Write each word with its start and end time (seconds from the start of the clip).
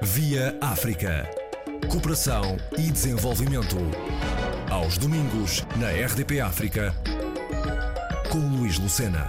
Via 0.00 0.56
África. 0.60 1.28
Cooperação 1.90 2.56
e 2.78 2.88
desenvolvimento. 2.88 3.76
Aos 4.70 4.96
domingos, 4.96 5.66
na 5.76 5.90
RDP 5.90 6.40
África, 6.40 6.94
com 8.30 8.38
Luís 8.38 8.78
Lucena. 8.78 9.26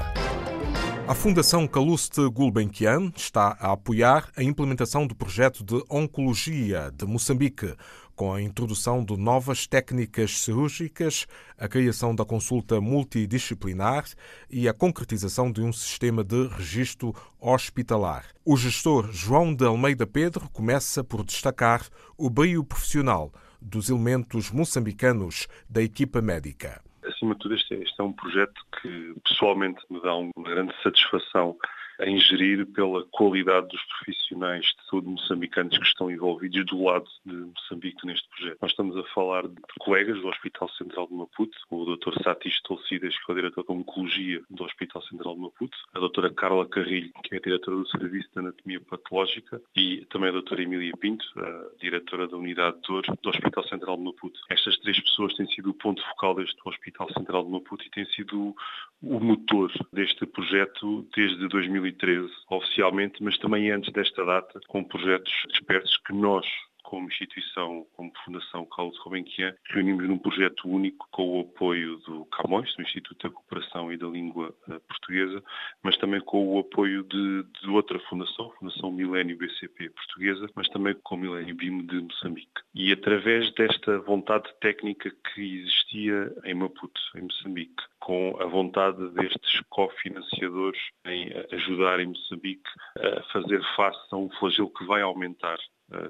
A 1.07 1.15
Fundação 1.15 1.67
Calouste 1.67 2.21
Gulbenkian 2.29 3.11
está 3.15 3.57
a 3.59 3.71
apoiar 3.71 4.29
a 4.37 4.43
implementação 4.43 5.07
do 5.07 5.15
projeto 5.15 5.63
de 5.63 5.83
Oncologia 5.89 6.91
de 6.95 7.03
Moçambique, 7.03 7.73
com 8.19 8.33
a 8.33 8.41
introdução 8.41 9.01
de 9.01 9.15
novas 9.15 9.65
técnicas 9.65 10.39
cirúrgicas, 10.39 11.25
a 11.57 11.69
criação 11.69 12.13
da 12.13 12.25
consulta 12.25 12.81
multidisciplinar 12.81 14.03
e 14.51 14.67
a 14.67 14.73
concretização 14.73 15.49
de 15.49 15.61
um 15.61 15.71
sistema 15.71 16.21
de 16.21 16.47
registro 16.47 17.15
hospitalar. 17.39 18.25
O 18.45 18.57
gestor 18.57 19.09
João 19.13 19.55
de 19.55 19.63
Almeida 19.63 20.05
Pedro 20.05 20.49
começa 20.49 21.01
por 21.01 21.23
destacar 21.23 21.83
o 22.17 22.29
brilho 22.29 22.65
profissional 22.65 23.31
dos 23.61 23.89
elementos 23.89 24.51
moçambicanos 24.51 25.47
da 25.69 25.81
equipa 25.81 26.21
médica 26.21 26.81
acima 27.19 27.33
de 27.33 27.39
tudo, 27.39 27.55
este 27.55 27.73
é, 27.73 27.77
este 27.77 27.99
é 27.99 28.03
um 28.03 28.13
projeto 28.13 28.61
que 28.81 29.13
pessoalmente 29.27 29.81
me 29.89 30.01
dá 30.01 30.15
uma 30.15 30.31
grande 30.37 30.73
satisfação 30.81 31.55
em 32.01 32.19
gerir 32.19 32.65
pela 32.67 33.03
qualidade 33.05 33.67
dos 33.67 33.81
profissionais 33.83 34.65
de 34.65 34.89
saúde 34.89 35.07
moçambicanos 35.07 35.77
que 35.77 35.85
estão 35.85 36.09
envolvidos 36.09 36.65
do 36.65 36.83
lado 36.83 37.05
de 37.25 37.33
Moçambique 37.33 38.05
neste 38.05 38.27
projeto. 38.29 38.57
Nós 38.61 38.71
estamos 38.71 38.97
a 38.97 39.03
falar 39.13 39.47
de 39.47 39.55
colegas 39.79 40.19
do 40.21 40.27
Hospital 40.27 40.69
Central 40.69 41.07
de 41.07 41.13
Maputo, 41.13 41.57
o 41.69 41.85
Dr. 41.95 42.21
Satis 42.23 42.61
Tolcidas, 42.61 43.15
que 43.17 43.31
é 43.31 43.33
o 43.33 43.35
diretor 43.35 43.65
de 43.65 43.71
Oncologia 43.71 44.41
do 44.49 44.63
Hospital 44.63 45.01
Central 45.03 45.35
de 45.35 45.41
Maputo, 45.41 45.77
a 45.93 45.99
Dra. 45.99 46.29
Carla 46.29 46.67
Carrilho, 46.67 47.11
que 47.23 47.35
é 47.35 47.37
a 47.37 47.41
diretora 47.41 47.77
do 47.77 47.87
Serviço 47.89 48.29
de 48.31 48.39
Anatomia 48.39 48.79
Patológica, 48.81 49.61
e 49.75 50.05
também 50.09 50.29
a 50.29 50.41
Dra. 50.41 50.61
Emília 50.61 50.93
Pinto, 50.97 51.25
a 51.37 51.79
diretora 51.81 52.27
da 52.27 52.37
Unidade 52.37 52.77
de 52.77 52.87
Dor 52.87 53.03
do 53.21 53.29
Hospital 53.29 53.63
Central 53.67 53.97
de 53.97 54.03
Maputo. 54.03 54.39
Estas 54.49 54.77
três 54.79 54.99
pessoas 54.99 55.33
têm 55.35 55.47
sido 55.47 55.71
o 55.71 55.73
ponto 55.73 56.01
focal 56.09 56.35
deste 56.35 56.57
Hospital 56.65 57.11
Central 57.13 57.43
de 57.43 57.51
Maputo 57.51 57.83
e 57.85 57.89
têm 57.89 58.05
sido 58.05 58.55
o 59.01 59.19
motor 59.19 59.71
deste 59.93 60.25
projeto 60.25 61.07
desde 61.15 61.47
2013, 61.91 62.31
oficialmente, 62.49 63.23
mas 63.23 63.37
também 63.37 63.71
antes 63.71 63.91
desta 63.93 64.23
data, 64.25 64.59
com 64.67 64.83
projetos 64.83 65.31
expertos 65.53 65.97
que 66.05 66.13
nós, 66.13 66.45
como 66.89 67.07
instituição, 67.07 67.85
como 67.95 68.11
Fundação 68.25 68.65
Carlos 68.65 68.97
Gulbenkian, 68.97 69.53
reunimos 69.65 70.07
num 70.07 70.17
projeto 70.17 70.67
único 70.67 71.07
com 71.11 71.37
o 71.37 71.41
apoio 71.41 71.97
do 71.97 72.25
Camões, 72.25 72.75
do 72.75 72.81
Instituto 72.81 73.27
da 73.27 73.33
Cooperação 73.33 73.93
e 73.93 73.97
da 73.97 74.07
Língua 74.07 74.55
eh, 74.67 74.79
Portuguesa, 74.87 75.43
mas 75.83 75.95
também 75.97 76.19
com 76.19 76.55
o 76.55 76.59
apoio 76.59 77.03
de, 77.03 77.43
de 77.43 77.69
outra 77.69 77.99
fundação, 78.09 78.51
Fundação 78.57 78.91
Milênio 78.91 79.37
BCP 79.37 79.91
Portuguesa, 79.91 80.49
mas 80.55 80.67
também 80.69 80.95
com 81.03 81.13
o 81.13 81.17
Milênio 81.19 81.55
BIM 81.55 81.85
de 81.85 82.01
Moçambique. 82.01 82.49
E 82.73 82.91
através 82.91 83.53
desta 83.53 83.99
vontade 83.99 84.51
técnica 84.59 85.11
que 85.11 85.59
existia 85.59 86.33
em 86.43 86.55
Maputo, 86.55 86.99
em 87.15 87.21
Moçambique, 87.21 87.83
com 87.99 88.35
a 88.39 88.47
vontade 88.47 89.09
destes 89.09 89.61
cofinanciadores 89.69 90.79
em 91.05 91.31
ajudar 91.51 91.99
em 91.99 92.07
Moçambique 92.07 92.69
a 92.97 93.21
fazer 93.31 93.61
face 93.75 93.99
a 94.11 94.17
um 94.17 94.29
flagelo 94.31 94.73
que 94.73 94.85
vai 94.85 95.03
aumentar 95.03 95.59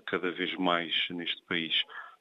cada 0.05 0.31
vez 0.31 0.55
mais 0.57 0.93
neste 1.09 1.41
país. 1.43 1.73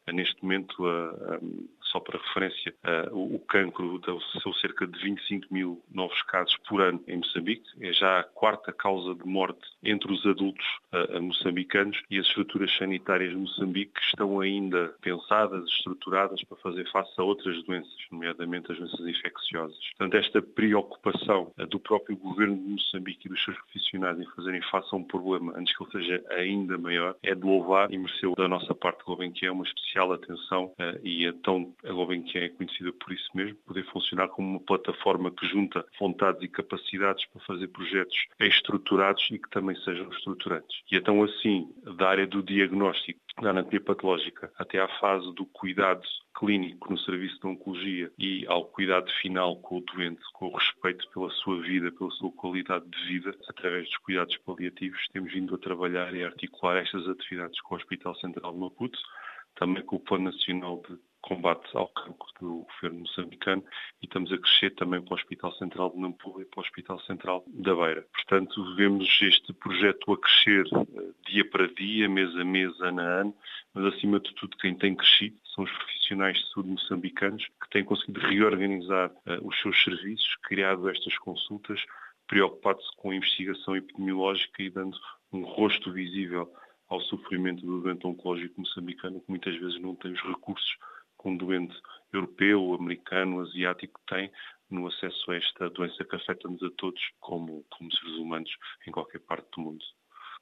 Uh, 0.06 0.12
neste 0.12 0.42
momento, 0.42 0.74
um, 0.84 1.68
só 1.90 2.00
para 2.00 2.18
referência, 2.18 2.74
uh, 3.12 3.34
o 3.34 3.38
cancro 3.40 4.00
são 4.42 4.52
cerca 4.54 4.86
de 4.86 4.98
25 4.98 5.52
mil 5.52 5.82
novos 5.90 6.20
casos 6.22 6.56
por 6.68 6.80
ano 6.80 7.02
em 7.06 7.18
Moçambique. 7.18 7.66
É 7.80 7.92
já 7.92 8.20
a 8.20 8.24
quarta 8.24 8.72
causa 8.72 9.14
de 9.14 9.26
morte 9.26 9.60
entre 9.82 10.12
os 10.12 10.24
adultos 10.26 10.66
uh, 10.92 11.20
moçambicanos 11.20 12.00
e 12.10 12.18
as 12.18 12.26
estruturas 12.26 12.74
sanitárias 12.76 13.30
de 13.30 13.36
Moçambique 13.36 14.00
estão 14.00 14.40
ainda 14.40 14.94
pensadas, 15.00 15.64
estruturadas 15.70 16.42
para 16.44 16.56
fazer 16.58 16.90
face 16.90 17.12
a 17.18 17.22
outras 17.22 17.62
doenças, 17.64 17.96
nomeadamente 18.10 18.70
as 18.72 18.78
doenças 18.78 19.06
infecciosas. 19.06 19.78
Portanto, 19.96 20.16
esta 20.16 20.42
preocupação 20.42 21.52
uh, 21.58 21.66
do 21.66 21.80
próprio 21.80 22.16
governo 22.16 22.56
de 22.56 22.68
Moçambique 22.70 23.26
e 23.26 23.30
dos 23.30 23.42
seus 23.42 23.56
profissionais 23.56 24.18
em 24.20 24.26
fazerem 24.36 24.62
face 24.70 24.88
a 24.92 24.96
um 24.96 25.04
problema 25.04 25.54
antes 25.56 25.76
que 25.76 25.82
ele 25.82 25.92
seja 25.92 26.24
ainda 26.30 26.76
maior 26.78 27.16
é 27.22 27.34
de 27.34 27.42
louvar 27.42 27.90
e 27.90 27.98
mereceu 27.98 28.34
da 28.34 28.48
nossa 28.48 28.74
parte 28.74 29.04
Gulbenkian 29.04 29.52
uma 29.52 29.64
especial 29.64 30.12
atenção 30.12 30.72
e 31.02 31.26
a 31.26 31.32
tão 31.42 31.72
a 31.84 31.92
Gulbenkian 31.92 32.42
é 32.42 32.48
conhecida 32.48 32.92
por 32.92 33.12
isso 33.12 33.28
mesmo, 33.34 33.56
poder 33.66 33.84
funcionar 33.86 34.28
como 34.28 34.48
uma 34.48 34.60
plataforma 34.60 35.30
que 35.30 35.46
junta 35.46 35.84
vontades 35.98 36.42
e 36.42 36.48
capacidades 36.48 37.24
para 37.26 37.40
fazer 37.42 37.68
projetos 37.68 38.16
estruturados 38.40 39.26
e 39.30 39.38
que 39.38 39.50
também 39.50 39.76
sejam 39.76 40.10
estruturantes. 40.10 40.82
E 40.90 40.96
então 40.96 41.22
assim, 41.22 41.72
da 41.96 42.08
área 42.08 42.26
do 42.26 42.42
diagnóstico, 42.42 43.20
da 43.40 43.50
anatomia 43.50 43.80
patológica, 43.80 44.50
até 44.58 44.80
à 44.80 44.88
fase 44.98 45.32
do 45.34 45.46
cuidado 45.46 46.02
clínico 46.38 46.90
no 46.90 46.98
serviço 46.98 47.38
de 47.40 47.46
oncologia 47.46 48.10
e 48.18 48.46
ao 48.46 48.64
cuidado 48.64 49.10
final 49.20 49.56
com 49.56 49.78
o 49.78 49.80
doente, 49.80 50.22
com 50.32 50.46
o 50.46 50.56
respeito 50.56 51.08
pela 51.10 51.30
sua 51.30 51.60
vida, 51.62 51.90
pela 51.92 52.10
sua 52.12 52.30
qualidade 52.32 52.84
de 52.88 53.04
vida, 53.06 53.34
através 53.48 53.86
dos 53.86 53.96
cuidados 53.98 54.36
paliativos, 54.38 55.06
temos 55.12 55.32
vindo 55.32 55.54
a 55.54 55.58
trabalhar 55.58 56.14
e 56.14 56.22
a 56.22 56.26
articular 56.26 56.76
estas 56.76 57.08
atividades 57.08 57.60
com 57.60 57.74
o 57.74 57.78
Hospital 57.78 58.14
Central 58.16 58.52
de 58.52 58.58
Maputo, 58.58 58.98
também 59.56 59.84
com 59.84 59.96
o 59.96 60.00
Plano 60.00 60.24
Nacional 60.24 60.80
de 60.88 60.96
combate 61.28 61.68
ao 61.76 61.88
cancro 61.88 62.26
do 62.40 62.66
governo 62.66 63.00
moçambicano 63.00 63.62
e 64.00 64.06
estamos 64.06 64.32
a 64.32 64.38
crescer 64.38 64.70
também 64.70 65.02
para 65.02 65.12
o 65.12 65.16
Hospital 65.16 65.52
Central 65.52 65.90
de 65.90 65.98
Nampula 65.98 66.40
e 66.40 66.46
para 66.46 66.60
o 66.60 66.62
Hospital 66.62 66.98
Central 67.00 67.44
da 67.46 67.74
Beira. 67.74 68.06
Portanto, 68.14 68.74
vemos 68.76 69.06
este 69.20 69.52
projeto 69.52 70.10
a 70.10 70.18
crescer 70.18 70.64
eh, 70.72 71.10
dia 71.28 71.44
para 71.44 71.68
dia, 71.68 72.08
mês 72.08 72.34
a 72.34 72.44
mês, 72.44 72.80
ano 72.80 73.00
a 73.00 73.04
ano, 73.04 73.34
mas 73.74 73.94
acima 73.94 74.18
de 74.20 74.32
tudo 74.34 74.56
quem 74.56 74.74
tem 74.74 74.94
crescido 74.94 75.36
são 75.54 75.64
os 75.64 75.70
profissionais 75.70 76.38
de 76.38 76.50
saúde 76.50 76.70
moçambicanos 76.70 77.44
que 77.60 77.70
têm 77.70 77.84
conseguido 77.84 78.20
reorganizar 78.20 79.10
uh, 79.10 79.46
os 79.46 79.60
seus 79.60 79.82
serviços, 79.84 80.34
criado 80.44 80.88
estas 80.88 81.18
consultas, 81.18 81.84
preocupado-se 82.26 82.88
com 82.96 83.10
a 83.10 83.16
investigação 83.16 83.76
epidemiológica 83.76 84.62
e 84.62 84.70
dando 84.70 84.96
um 85.30 85.42
rosto 85.42 85.92
visível 85.92 86.50
ao 86.88 87.00
sofrimento 87.02 87.66
do 87.66 87.82
doente 87.82 88.06
oncológico 88.06 88.60
moçambicano, 88.60 89.20
que 89.20 89.28
muitas 89.28 89.54
vezes 89.56 89.78
não 89.80 89.94
tem 89.94 90.12
os 90.12 90.22
recursos 90.22 90.78
que 91.20 91.28
um 91.28 91.36
doente 91.36 91.74
europeu, 92.12 92.74
americano, 92.74 93.40
asiático 93.40 94.00
tem 94.06 94.30
no 94.70 94.86
acesso 94.86 95.30
a 95.30 95.36
esta 95.36 95.70
doença 95.70 96.04
que 96.04 96.16
afeta-nos 96.16 96.62
a 96.62 96.70
todos 96.76 97.00
como, 97.20 97.64
como 97.70 97.92
seres 97.92 98.16
humanos 98.16 98.50
em 98.86 98.90
qualquer 98.90 99.20
parte 99.20 99.48
do 99.56 99.62
mundo 99.62 99.84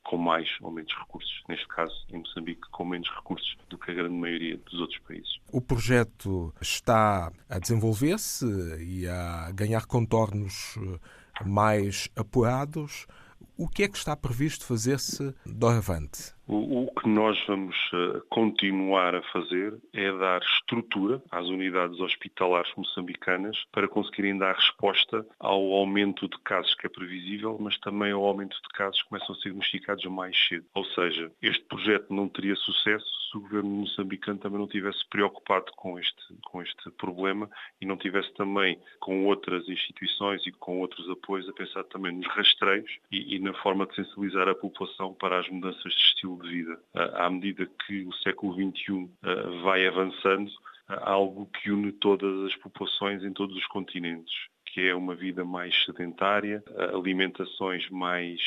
com 0.06 0.16
mais 0.16 0.48
ou 0.60 0.70
menos 0.70 0.92
recursos, 0.96 1.42
neste 1.48 1.66
caso 1.68 1.92
em 2.10 2.18
Moçambique, 2.18 2.62
com 2.70 2.84
menos 2.84 3.08
recursos 3.08 3.56
do 3.68 3.76
que 3.76 3.90
a 3.90 3.94
grande 3.94 4.14
maioria 4.14 4.56
dos 4.56 4.80
outros 4.80 4.98
países. 5.00 5.38
O 5.52 5.60
projeto 5.60 6.54
está 6.60 7.32
a 7.48 7.58
desenvolver-se 7.58 8.46
e 8.80 9.06
a 9.08 9.50
ganhar 9.52 9.86
contornos 9.86 10.76
eh, 10.76 11.44
mais 11.44 12.08
apurados. 12.16 13.06
O 13.58 13.66
que 13.66 13.84
é 13.84 13.88
que 13.88 13.96
está 13.96 14.14
previsto 14.14 14.66
fazer-se 14.66 15.34
doravante? 15.46 16.36
O, 16.46 16.84
o, 16.84 16.94
que 16.94 17.08
nós 17.08 17.36
vamos 17.46 17.74
uh, 17.92 18.22
continuar 18.28 19.16
a 19.16 19.22
fazer 19.32 19.74
é 19.92 20.12
dar 20.12 20.40
estrutura 20.42 21.20
às 21.30 21.46
unidades 21.46 21.98
hospitalares 21.98 22.70
moçambicanas 22.76 23.56
para 23.72 23.88
conseguirem 23.88 24.38
dar 24.38 24.54
resposta 24.54 25.26
ao 25.40 25.72
aumento 25.72 26.28
de 26.28 26.38
casos 26.44 26.72
que 26.76 26.86
é 26.86 26.90
previsível, 26.90 27.56
mas 27.58 27.76
também 27.78 28.12
ao 28.12 28.24
aumento 28.24 28.56
de 28.62 28.68
casos 28.74 29.02
que 29.02 29.08
começam 29.08 29.34
a 29.34 29.38
ser 29.38 29.48
diagnosticados 29.48 30.04
mais 30.04 30.36
cedo. 30.48 30.66
Ou 30.74 30.84
seja, 30.84 31.32
este 31.42 31.64
projeto 31.64 32.14
não 32.14 32.28
teria 32.28 32.54
sucesso 32.54 33.06
se 33.28 33.36
o 33.36 33.40
governo 33.40 33.68
moçambicano 33.68 34.38
também 34.38 34.60
não 34.60 34.68
tivesse 34.68 35.04
preocupado 35.08 35.72
com 35.76 35.98
este, 35.98 36.22
com 36.44 36.62
este 36.62 36.90
problema 36.92 37.50
e 37.80 37.86
não 37.86 37.96
tivesse 37.96 38.32
também 38.34 38.78
com 39.00 39.24
outras 39.24 39.68
instituições 39.68 40.46
e 40.46 40.52
com 40.52 40.78
outros 40.78 41.08
apoios 41.10 41.48
a 41.48 41.52
pensar 41.52 41.82
também 41.84 42.12
nos 42.12 42.26
rastreios 42.28 42.98
e, 43.10 43.34
e 43.34 43.38
na 43.46 43.54
forma 43.62 43.86
de 43.86 43.94
sensibilizar 43.94 44.48
a 44.48 44.54
população 44.54 45.14
para 45.14 45.38
as 45.38 45.48
mudanças 45.48 45.92
de 45.92 46.00
estilo 46.00 46.42
de 46.42 46.48
vida. 46.48 46.80
À 47.14 47.30
medida 47.30 47.66
que 47.86 48.04
o 48.04 48.12
século 48.14 48.54
XXI 48.54 49.10
vai 49.62 49.86
avançando, 49.86 50.50
algo 50.88 51.46
que 51.46 51.70
une 51.70 51.92
todas 51.92 52.46
as 52.46 52.56
populações 52.56 53.22
em 53.24 53.32
todos 53.32 53.56
os 53.56 53.66
continentes 53.66 54.34
que 54.76 54.86
é 54.86 54.94
uma 54.94 55.14
vida 55.14 55.42
mais 55.42 55.74
sedentária, 55.86 56.62
alimentações 56.92 57.88
mais 57.88 58.38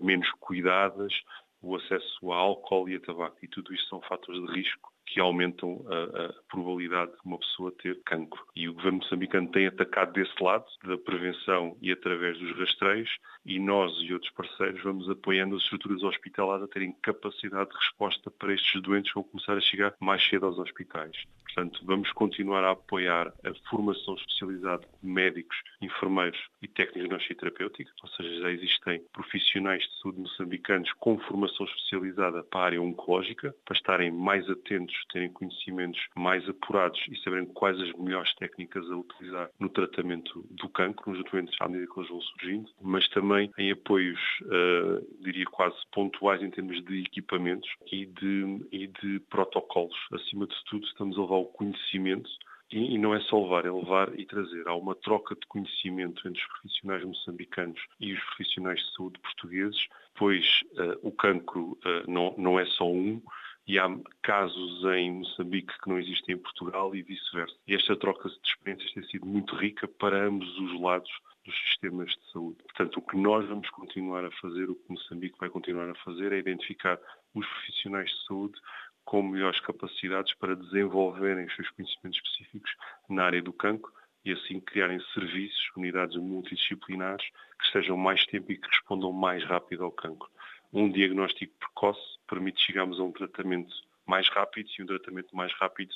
menos 0.00 0.30
cuidadas, 0.38 1.12
o 1.60 1.74
acesso 1.74 2.30
a 2.30 2.36
álcool 2.36 2.88
e 2.88 2.94
a 2.94 3.00
tabaco. 3.00 3.36
E 3.42 3.48
tudo 3.48 3.74
isto 3.74 3.88
são 3.88 4.00
fatores 4.02 4.40
de 4.46 4.52
risco 4.52 4.91
que 5.12 5.20
aumentam 5.20 5.84
a, 5.88 6.24
a, 6.24 6.32
probabilidade 6.48 7.12
de 7.12 7.18
uma 7.24 7.38
pessoa 7.38 7.70
ter 7.72 8.00
cancro. 8.02 8.42
E 8.56 8.68
o 8.68 8.74
governo 8.74 8.98
moçambicano 8.98 9.50
tem 9.50 9.66
atacado 9.66 10.12
desse 10.12 10.42
lado, 10.42 10.64
da 10.84 10.96
prevenção 10.96 11.76
e 11.82 11.92
através 11.92 12.38
dos 12.38 12.58
rastreios, 12.58 13.10
e 13.44 13.58
nós 13.58 13.92
e 14.00 14.12
outros 14.12 14.32
parceiros 14.32 14.82
vamos 14.82 15.10
apoiando 15.10 15.56
as 15.56 15.62
estruturas 15.62 16.02
hospitalares 16.02 16.64
a 16.64 16.68
terem 16.68 16.92
capacidade 17.02 17.70
de 17.70 17.76
resposta 17.76 18.30
para 18.30 18.54
estes 18.54 18.80
doentes 18.80 19.12
que 19.12 19.18
vão 19.18 19.24
começar 19.24 19.56
a 19.56 19.60
chegar 19.60 19.94
mais 20.00 20.26
cedo 20.26 20.46
aos 20.46 20.58
hospitais. 20.58 21.24
Portanto, 21.54 21.80
vamos 21.84 22.10
continuar 22.12 22.64
a 22.64 22.70
apoiar 22.70 23.28
a 23.44 23.68
formação 23.68 24.14
especializada 24.14 24.86
de 25.02 25.08
médicos, 25.08 25.56
enfermeiros 25.82 26.38
e 26.62 26.68
técnicos 26.68 27.22
de 27.24 27.34
terapêutica, 27.34 27.90
ou 28.02 28.08
seja, 28.08 28.40
já 28.40 28.50
existem 28.50 29.02
profissionais 29.12 29.82
de 29.82 30.00
saúde 30.00 30.20
moçambicanos 30.20 30.90
com 30.94 31.18
formação 31.18 31.66
especializada 31.66 32.42
para 32.44 32.60
a 32.60 32.64
área 32.64 32.82
oncológica, 32.82 33.54
para 33.66 33.76
estarem 33.76 34.10
mais 34.10 34.48
atentos, 34.48 34.96
terem 35.12 35.30
conhecimentos 35.30 36.00
mais 36.16 36.48
apurados 36.48 37.00
e 37.10 37.16
saberem 37.22 37.46
quais 37.46 37.78
as 37.80 37.92
melhores 37.94 38.34
técnicas 38.36 38.90
a 38.90 38.96
utilizar 38.96 39.50
no 39.58 39.68
tratamento 39.68 40.46
do 40.50 40.68
cancro, 40.70 41.12
nos 41.12 41.30
doentes 41.30 41.54
à 41.60 41.68
medida 41.68 41.92
que 41.92 42.00
eles 42.00 42.08
vão 42.08 42.20
surgindo, 42.20 42.70
mas 42.80 43.06
também 43.08 43.50
em 43.58 43.70
apoios, 43.72 44.20
uh, 44.42 45.22
diria 45.22 45.44
quase 45.46 45.76
pontuais 45.92 46.42
em 46.42 46.50
termos 46.50 46.82
de 46.84 47.00
equipamentos 47.00 47.68
e 47.90 48.06
de, 48.06 48.66
e 48.72 48.86
de 48.86 49.20
protocolos. 49.28 49.96
Acima 50.12 50.46
de 50.46 50.54
tudo, 50.64 50.86
estamos 50.86 51.18
a 51.18 51.20
levar 51.20 51.41
o 51.42 51.46
conhecimento 51.46 52.30
e, 52.72 52.96
não 52.96 53.14
é 53.14 53.20
só 53.20 53.40
levar, 53.42 53.66
é 53.66 53.70
levar 53.70 54.18
e 54.18 54.24
trazer. 54.24 54.66
Há 54.66 54.74
uma 54.74 54.94
troca 54.94 55.34
de 55.34 55.46
conhecimento 55.46 56.26
entre 56.26 56.40
os 56.40 56.48
profissionais 56.48 57.04
moçambicanos 57.04 57.80
e 58.00 58.14
os 58.14 58.24
profissionais 58.24 58.80
de 58.80 58.96
saúde 58.96 59.18
portugueses, 59.20 59.88
pois 60.14 60.62
uh, 60.72 60.98
o 61.06 61.12
cancro 61.12 61.78
uh, 61.84 62.10
não, 62.10 62.34
não 62.38 62.58
é 62.58 62.64
só 62.64 62.90
um, 62.90 63.20
e 63.66 63.78
há 63.78 63.88
casos 64.22 64.84
em 64.96 65.12
Moçambique 65.12 65.72
que 65.80 65.88
não 65.88 65.98
existem 65.98 66.34
em 66.34 66.38
Portugal 66.38 66.94
e 66.94 67.02
vice-versa. 67.02 67.54
E 67.66 67.74
esta 67.74 67.94
troca 67.96 68.28
de 68.28 68.38
experiências 68.44 68.92
tem 68.92 69.04
sido 69.04 69.26
muito 69.26 69.54
rica 69.54 69.86
para 69.86 70.26
ambos 70.26 70.48
os 70.58 70.80
lados 70.80 71.10
dos 71.44 71.54
sistemas 71.68 72.10
de 72.10 72.32
saúde. 72.32 72.58
Portanto, 72.62 72.96
o 72.98 73.02
que 73.02 73.16
nós 73.16 73.46
vamos 73.48 73.68
continuar 73.70 74.24
a 74.24 74.30
fazer, 74.32 74.70
o 74.70 74.74
que 74.74 74.90
Moçambique 74.90 75.38
vai 75.38 75.48
continuar 75.48 75.88
a 75.90 75.94
fazer, 75.96 76.32
é 76.32 76.38
identificar 76.38 76.98
os 77.34 77.46
profissionais 77.46 78.10
de 78.10 78.26
saúde 78.26 78.60
com 79.04 79.22
melhores 79.22 79.60
capacidades 79.60 80.34
para 80.34 80.56
desenvolverem 80.56 81.46
os 81.46 81.54
seus 81.54 81.70
conhecimentos 81.70 82.20
específicos 82.24 82.74
na 83.08 83.24
área 83.24 83.42
do 83.42 83.52
cancro 83.52 83.92
e 84.24 84.32
assim 84.32 84.60
criarem 84.60 85.00
serviços, 85.12 85.70
unidades 85.76 86.16
multidisciplinares 86.16 87.26
que 87.58 87.66
estejam 87.66 87.96
mais 87.96 88.24
tempo 88.26 88.52
e 88.52 88.56
que 88.56 88.68
respondam 88.68 89.12
mais 89.12 89.44
rápido 89.44 89.84
ao 89.84 89.90
cancro. 89.90 90.30
Um 90.72 90.90
diagnóstico 90.90 91.52
precoce 91.58 92.00
permite 92.28 92.62
chegarmos 92.62 92.98
a 92.98 93.02
um 93.02 93.12
tratamento 93.12 93.74
mais 94.06 94.28
rápido 94.28 94.68
e 94.78 94.82
um 94.82 94.86
tratamento 94.86 95.34
mais 95.36 95.52
rápido 95.54 95.92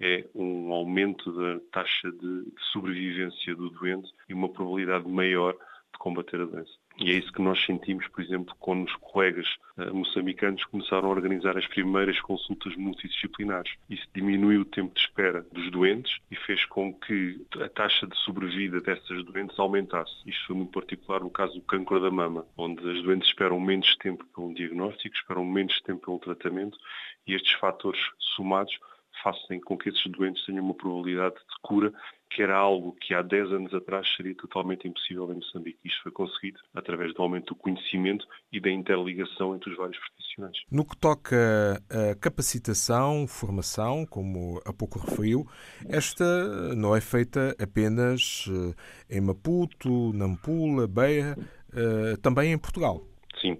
é 0.00 0.26
um 0.34 0.72
aumento 0.72 1.30
da 1.32 1.60
taxa 1.70 2.10
de 2.10 2.46
sobrevivência 2.72 3.54
do 3.54 3.68
doente 3.70 4.10
e 4.28 4.34
uma 4.34 4.48
probabilidade 4.48 5.06
maior 5.06 5.52
de 5.52 5.98
combater 5.98 6.40
a 6.40 6.46
doença. 6.46 6.72
E 7.02 7.10
é 7.10 7.14
isso 7.14 7.32
que 7.32 7.40
nós 7.40 7.64
sentimos, 7.64 8.06
por 8.08 8.22
exemplo, 8.22 8.54
quando 8.60 8.86
os 8.86 8.94
colegas 8.96 9.46
uh, 9.78 9.94
moçambicanos 9.94 10.62
começaram 10.66 11.08
a 11.08 11.10
organizar 11.10 11.56
as 11.56 11.66
primeiras 11.66 12.20
consultas 12.20 12.76
multidisciplinares. 12.76 13.72
Isso 13.88 14.06
diminuiu 14.14 14.60
o 14.60 14.64
tempo 14.66 14.94
de 14.94 15.00
espera 15.00 15.40
dos 15.50 15.70
doentes 15.70 16.18
e 16.30 16.36
fez 16.36 16.66
com 16.66 16.92
que 16.92 17.40
a 17.58 17.70
taxa 17.70 18.06
de 18.06 18.14
sobrevida 18.18 18.82
dessas 18.82 19.24
doentes 19.24 19.58
aumentasse. 19.58 20.12
Isto 20.26 20.48
foi 20.48 20.56
muito 20.56 20.72
particular 20.72 21.20
no 21.20 21.30
caso 21.30 21.54
do 21.54 21.62
câncer 21.62 22.00
da 22.00 22.10
mama, 22.10 22.44
onde 22.58 22.86
as 22.90 23.02
doentes 23.02 23.28
esperam 23.28 23.58
menos 23.58 23.96
tempo 23.96 24.26
para 24.26 24.44
um 24.44 24.52
diagnóstico, 24.52 25.16
esperam 25.16 25.44
menos 25.44 25.80
tempo 25.80 26.02
para 26.02 26.12
um 26.12 26.18
tratamento 26.18 26.78
e 27.26 27.34
estes 27.34 27.52
fatores 27.52 28.00
somados 28.18 28.78
fazem 29.22 29.60
com 29.60 29.76
que 29.76 29.88
esses 29.88 30.04
doentes 30.06 30.44
tenham 30.44 30.64
uma 30.64 30.74
probabilidade 30.74 31.36
de 31.36 31.60
cura 31.62 31.92
que 32.30 32.42
era 32.42 32.56
algo 32.56 32.92
que 32.92 33.12
há 33.12 33.22
10 33.22 33.52
anos 33.52 33.74
atrás 33.74 34.06
seria 34.16 34.34
totalmente 34.36 34.86
impossível 34.86 35.30
em 35.32 35.34
Moçambique. 35.34 35.78
Isto 35.84 36.04
foi 36.04 36.12
conseguido 36.12 36.60
através 36.72 37.12
do 37.12 37.22
aumento 37.22 37.54
do 37.54 37.56
conhecimento 37.56 38.24
e 38.52 38.60
da 38.60 38.70
interligação 38.70 39.54
entre 39.54 39.70
os 39.70 39.76
vários 39.76 39.98
profissionais. 39.98 40.56
No 40.70 40.84
que 40.84 40.96
toca 40.96 41.82
a 41.90 42.14
capacitação, 42.14 43.26
formação, 43.26 44.06
como 44.06 44.60
há 44.64 44.72
pouco 44.72 45.00
referiu, 45.00 45.44
esta 45.88 46.74
não 46.76 46.94
é 46.94 47.00
feita 47.00 47.56
apenas 47.60 48.46
eh, 48.48 49.16
em 49.16 49.20
Maputo, 49.20 50.12
Nampula, 50.12 50.86
Beira, 50.86 51.36
eh, 51.74 52.16
também 52.22 52.52
em 52.52 52.58
Portugal. 52.58 53.02
Sim. 53.40 53.56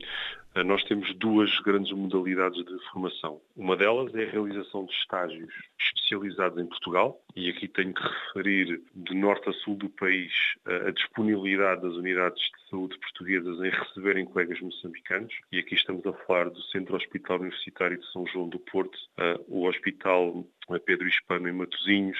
Eh, 0.55 0.64
nós 0.64 0.82
temos 0.85 1.14
duas 1.14 1.61
grandes 1.61 1.93
modalidades 1.93 2.64
de 2.64 2.79
formação. 2.91 3.41
Uma 3.56 3.76
delas 3.76 4.14
é 4.14 4.25
a 4.25 4.31
realização 4.31 4.85
de 4.85 4.93
estágios 4.93 5.52
especializados 5.79 6.58
em 6.58 6.67
Portugal, 6.67 7.20
e 7.37 7.49
aqui 7.49 7.69
tenho 7.69 7.94
que 7.94 8.02
referir 8.02 8.82
de 8.94 9.14
norte 9.14 9.49
a 9.49 9.52
sul 9.52 9.76
do 9.76 9.88
país 9.91 10.32
eh, 10.67 10.88
a 10.88 10.91
disponibilidade 10.91 11.82
das 11.82 11.94
unidades 11.94 12.43
de 12.43 12.69
saúde 12.69 12.99
portuguesas 12.99 13.61
em 13.61 13.70
receberem 13.70 14.25
colegas 14.25 14.61
moçambicanos, 14.61 15.32
e 15.52 15.58
aqui 15.58 15.75
estamos 15.75 16.05
a 16.06 16.12
falar 16.12 16.50
do 16.50 16.61
Centro 16.64 16.97
Hospital 16.97 17.38
Universitário 17.38 17.99
de 17.99 18.12
São 18.12 18.26
João 18.26 18.49
do 18.49 18.58
Porto, 18.58 18.99
eh, 19.19 19.41
o 19.47 19.67
Hospital 19.67 20.44
Pedro 20.85 21.08
Hispano 21.08 21.49
em 21.49 21.52
Matosinhos, 21.52 22.19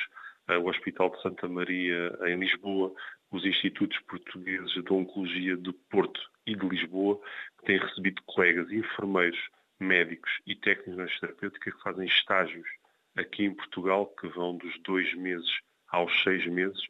o 0.59 0.69
Hospital 0.69 1.11
de 1.11 1.23
Santa 1.23 1.49
Maria 1.49 2.19
em 2.27 2.39
Lisboa, 2.39 2.93
os 3.31 3.45
Institutos 3.45 3.99
Portugueses 4.01 4.73
de 4.73 4.93
Oncologia 4.93 5.57
do 5.57 5.73
Porto 5.73 6.21
e 6.47 6.55
de 6.55 6.69
Lisboa, 6.69 7.21
que 7.59 7.67
têm 7.67 7.79
recebido 7.79 8.23
colegas, 8.27 8.71
enfermeiros, 8.73 9.39
médicos 9.79 10.31
e 10.47 10.55
técnicos 10.55 11.11
de 11.13 11.21
terapêutica 11.21 11.71
que 11.71 11.83
fazem 11.83 12.07
estágios 12.07 12.69
aqui 13.17 13.45
em 13.45 13.55
Portugal, 13.55 14.07
que 14.07 14.29
vão 14.29 14.57
dos 14.57 14.79
dois 14.83 15.13
meses 15.15 15.51
aos 15.89 16.23
seis 16.23 16.47
meses, 16.47 16.81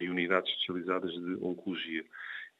em 0.00 0.08
unidades 0.08 0.50
especializadas 0.52 1.12
de 1.12 1.34
oncologia. 1.44 2.04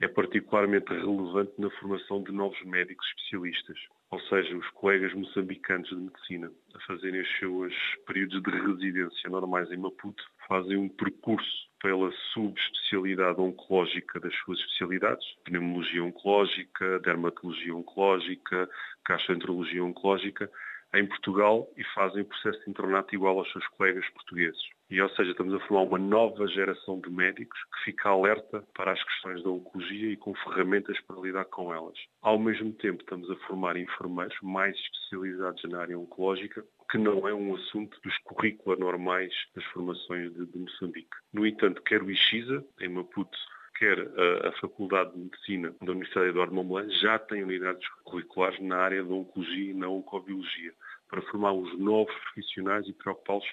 É 0.01 0.07
particularmente 0.07 0.93
relevante 0.93 1.53
na 1.59 1.71
formação 1.71 2.23
de 2.23 2.33
novos 2.33 2.63
médicos 2.65 3.07
especialistas, 3.09 3.79
ou 4.11 4.21
seja, 4.21 4.57
os 4.57 4.69
colegas 4.71 5.13
moçambicanos 5.13 5.89
de 5.89 5.97
medicina, 5.97 6.51
a 6.75 6.81
fazerem 6.87 7.21
os 7.21 7.39
seus 7.39 7.75
períodos 8.07 8.43
de 8.43 8.51
residência 8.51 9.29
normais 9.29 9.71
em 9.71 9.77
Maputo, 9.77 10.25
fazem 10.47 10.77
um 10.77 10.89
percurso 10.89 11.69
pela 11.81 12.11
subespecialidade 12.33 13.41
oncológica 13.41 14.19
das 14.19 14.35
suas 14.37 14.59
especialidades, 14.61 15.25
pneumologia 15.45 16.03
oncológica, 16.03 16.99
dermatologia 17.01 17.75
oncológica, 17.75 18.69
gastroenterologia 19.07 19.85
oncológica, 19.85 20.51
em 20.95 21.07
Portugal 21.07 21.71
e 21.77 21.85
fazem 21.95 22.25
processo 22.25 22.65
de 22.65 22.71
internato 22.71 23.15
igual 23.15 23.39
aos 23.39 23.53
seus 23.53 23.67
colegas 23.69 24.09
portugueses. 24.11 24.78
E, 24.91 25.03
ou 25.03 25.09
seja, 25.11 25.33
estamos 25.33 25.53
a 25.53 25.61
formar 25.67 25.83
uma 25.83 25.99
nova 25.99 26.47
geração 26.47 26.99
de 26.99 27.11
médicos 27.11 27.59
que 27.65 27.85
fica 27.85 28.09
alerta 28.09 28.65
para 28.75 28.93
as 28.93 29.05
questões 29.05 29.43
da 29.43 29.51
oncologia 29.51 30.11
e 30.11 30.17
com 30.17 30.35
ferramentas 30.35 30.99
para 31.03 31.21
lidar 31.21 31.45
com 31.45 31.75
elas. 31.75 31.99
Ao 32.23 32.39
mesmo 32.39 32.73
tempo, 32.73 33.03
estamos 33.03 33.31
a 33.31 33.37
formar 33.47 33.77
enfermeiros 33.77 34.37
mais 34.43 34.75
especializados 34.77 35.63
na 35.65 35.81
área 35.81 35.99
oncológica, 35.99 36.65
que 36.91 36.97
não 36.97 37.29
é 37.29 37.35
um 37.35 37.55
assunto 37.55 38.01
dos 38.03 38.17
currículos 38.19 38.79
normais 38.79 39.33
das 39.55 39.65
formações 39.67 40.33
de, 40.33 40.47
de 40.47 40.59
Moçambique. 40.59 41.17
No 41.35 41.47
entanto, 41.47 41.83
quer 41.83 42.03
o 42.03 42.11
IXISA, 42.11 42.65
em 42.81 42.89
Maputo, 42.89 43.37
quer 43.79 43.99
a, 43.99 44.49
a, 44.49 44.53
Faculdade 44.53 45.13
de 45.13 45.19
Medicina 45.19 45.75
da 45.83 45.93
Universidade 45.93 46.31
Eduardo 46.31 46.55
Mondlane 46.55 46.93
já 46.99 47.19
tem 47.19 47.45
unidades 47.45 47.87
curriculares 48.05 48.59
na 48.61 48.79
área 48.79 49.05
da 49.05 49.13
oncologia 49.13 49.71
e 49.71 49.75
na 49.75 49.89
oncobiologia, 49.89 50.73
para 51.11 51.23
formar 51.23 51.53
os 51.53 51.79
novos 51.79 52.15
profissionais 52.25 52.89
e 52.89 52.93
preocupá-los 52.95 53.47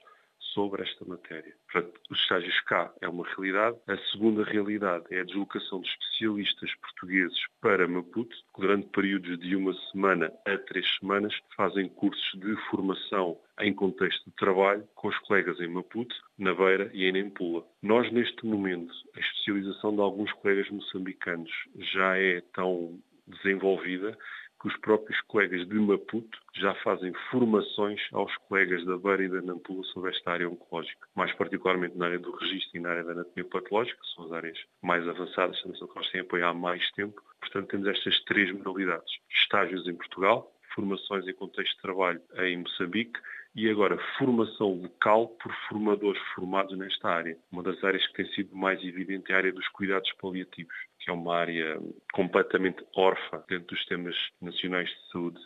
sobre 0.55 0.81
esta 0.81 1.03
matéria. 1.05 1.53
Portanto, 1.69 2.00
os 2.09 2.17
estágios 2.17 2.59
cá 2.62 2.91
é 3.01 3.09
uma 3.09 3.27
realidade. 3.27 3.77
A 3.88 3.97
segunda 4.12 4.43
realidade 4.43 5.05
é 5.12 5.19
a 5.19 5.25
deslocação 5.25 5.81
de 5.81 5.89
especialistas 5.89 6.74
portugueses 6.75 7.38
para 7.62 7.88
Maputo, 7.88 8.35
que 8.55 8.62
durante 8.62 8.88
períodos 8.88 9.38
de 9.39 9.55
uma 9.55 9.74
semana 9.91 10.31
a 10.47 10.57
três 10.57 10.88
semanas 10.97 11.38
fazem 11.57 11.89
cursos 11.89 12.39
de 12.39 12.55
formação 12.69 13.38
em 13.59 13.74
contexto 13.74 14.24
de 14.25 14.35
trabalho 14.38 14.88
com 14.95 15.09
os 15.09 15.19
colegas 15.19 15.59
em 15.59 15.67
Maputo, 15.67 16.15
na 16.38 16.53
Beira 16.53 16.89
e 16.93 17.03
em 17.03 17.12
Nempula. 17.12 17.65
Nós, 17.83 18.09
neste 18.12 18.45
momento, 18.45 18.93
a 19.15 19.19
especialização 19.19 19.93
de 19.93 20.01
alguns 20.01 20.31
colegas 20.33 20.69
moçambicanos 20.69 21.51
já 21.93 22.17
é 22.17 22.41
tão 22.53 22.97
desenvolvida 23.27 24.17
que 24.65 24.69
os 24.69 24.77
próprios 24.77 25.22
colegas 25.22 25.67
de 25.67 25.75
Maputo 25.75 26.39
já 26.55 26.74
fazem 26.75 27.13
formações 27.29 28.01
aos 28.12 28.36
colegas 28.48 28.84
da 28.86 28.98
Beira 28.98 29.24
e 29.24 29.29
da 29.29 29.41
Nampula 29.41 29.84
sobre 29.86 30.10
esta 30.10 30.31
área 30.31 30.50
oncológica, 30.50 31.07
mais 31.13 31.31
particularmente 31.34 31.95
na 31.95 32.05
área 32.07 32.17
do 32.17 32.31
registro 32.31 32.77
e 32.77 32.79
na 32.79 32.89
área 32.89 33.03
da 33.03 33.12
anatomia 33.12 33.45
patológica, 33.45 34.00
que 34.01 34.15
são 34.15 34.25
as 34.25 34.31
áreas 34.31 34.57
mais 34.81 35.07
avançadas, 35.07 35.60
são 35.62 35.88
que 35.88 35.95
nós 35.95 36.10
têm 36.10 36.22
apoio 36.22 36.48
há 36.48 36.53
mais 36.53 36.89
tempo. 36.93 37.22
Portanto, 37.39 37.67
temos 37.67 37.88
estas 37.88 38.19
três 38.24 38.51
modalidades. 38.51 39.13
Estágios 39.29 39.88
em 39.88 39.93
Portugal, 39.93 40.51
formações 40.74 41.27
em 41.27 41.34
contexto 41.34 41.75
de 41.75 41.81
trabalho 41.84 42.22
em 42.39 42.57
Moçambique 42.57 43.19
e 43.55 43.69
agora 43.69 43.97
formação 44.17 44.81
local 44.81 45.29
por 45.41 45.55
formadores 45.69 46.21
formados 46.35 46.77
nesta 46.77 47.07
área. 47.07 47.38
Uma 47.50 47.63
das 47.63 47.81
áreas 47.83 48.05
que 48.07 48.13
tem 48.13 48.27
sido 48.33 48.55
mais 48.55 48.83
evidente 48.83 49.31
é 49.31 49.35
a 49.35 49.38
área 49.38 49.53
dos 49.53 49.67
cuidados 49.69 50.12
paliativos, 50.21 50.75
que 51.00 51.09
é 51.09 51.13
uma 51.13 51.35
área 51.35 51.79
completamente 52.13 52.85
órfã 52.95 53.41
dentro 53.47 53.67
dos 53.67 53.79
sistemas 53.79 54.15
nacionais 54.41 54.89
de 54.89 55.12
saúde 55.12 55.39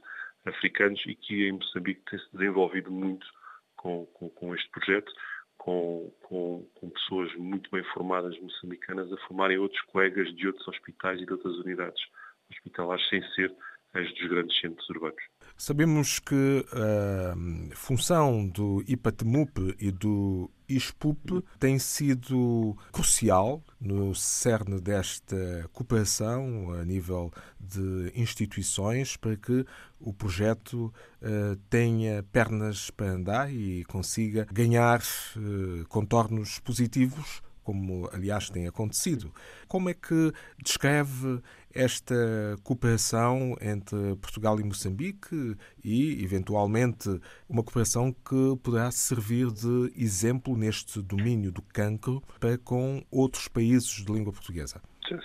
africanos 0.46 1.02
e 1.06 1.14
que 1.14 1.48
em 1.48 1.52
Moçambique 1.52 2.02
tem 2.10 2.18
se 2.18 2.32
desenvolvido 2.34 2.92
muito 2.92 3.28
com, 3.76 4.06
com, 4.08 4.30
com 4.30 4.56
este 4.56 4.70
projeto, 4.72 5.12
com, 5.58 6.12
com, 6.24 6.90
pessoas 6.90 7.34
muito 7.36 7.70
bem 7.70 7.84
formadas 7.94 8.40
moçambicanas 8.40 9.12
a 9.12 9.18
formarem 9.28 9.58
outros 9.58 9.82
colegas 9.84 10.34
de 10.36 10.48
outros 10.48 10.68
hospitais 10.68 11.22
e 11.22 11.26
de 11.26 11.32
outras 11.32 11.56
unidades 11.58 12.02
hospitalares, 12.50 13.08
sem 13.10 13.22
ser 13.34 13.54
dos 13.94 14.30
grandes 14.30 14.60
centros 14.60 14.90
urbanos. 14.90 15.22
Sabemos 15.58 16.20
que 16.20 16.66
a 16.72 17.36
função 17.76 18.48
do 18.48 18.82
IPATMUP 18.88 19.76
e 19.78 19.92
do 19.92 20.50
ISPUP 20.70 21.44
tem 21.60 21.78
sido 21.78 22.78
crucial 22.94 23.62
no 23.82 24.16
cerne 24.16 24.80
desta 24.80 25.68
cooperação 25.74 26.72
a 26.72 26.86
nível 26.86 27.30
de 27.60 28.12
instituições 28.16 29.18
para 29.18 29.36
que 29.36 29.66
o 30.00 30.14
projeto 30.14 30.94
uh, 31.22 31.56
tenha 31.70 32.24
pernas 32.32 32.90
para 32.90 33.08
andar 33.08 33.52
e 33.52 33.84
consiga 33.86 34.48
ganhar 34.54 35.02
uh, 35.02 35.86
contornos 35.90 36.60
positivos 36.60 37.42
como 37.70 38.10
aliás 38.12 38.50
tem 38.50 38.68
acontecido. 38.68 39.32
Como 39.68 39.92
é 39.92 39.94
que 39.94 40.34
descreve 40.58 41.40
esta 41.74 42.16
cooperação 42.64 43.56
entre 43.62 44.16
Portugal 44.18 44.60
e 44.60 44.64
Moçambique 44.64 45.56
e, 45.84 46.24
eventualmente, 46.24 47.10
uma 47.48 47.64
cooperação 47.64 48.12
que 48.12 48.58
poderá 48.64 48.92
servir 48.92 49.48
de 49.48 49.92
exemplo 49.96 50.58
neste 50.58 51.02
domínio 51.02 51.52
do 51.52 51.62
cancro 51.62 52.22
para 52.40 52.58
com 52.58 53.04
outros 53.12 53.48
países 53.48 54.06
de 54.06 54.12
língua 54.12 54.34
portuguesa? 54.34 54.82